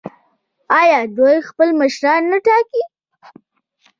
آیا 0.79 0.99
دوی 1.15 1.37
خپل 1.49 1.69
مشران 1.79 2.21
نه 2.31 2.37
ټاکي؟ 2.45 2.83